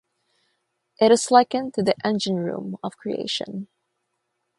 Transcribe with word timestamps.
It 0.99 1.11
is 1.11 1.29
likened 1.29 1.75
to 1.75 1.83
the 1.83 1.93
'engine-room' 2.03 2.77
of 2.81 2.97
creation. 2.97 3.67